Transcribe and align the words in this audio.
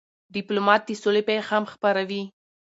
ډيپلومات 0.35 0.81
د 0.85 0.89
سولې 1.03 1.21
پیغام 1.29 1.63
خپروي. 1.73 2.23